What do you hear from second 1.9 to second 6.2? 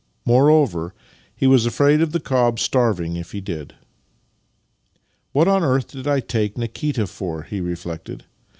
of the cob starving if he did." What on earth did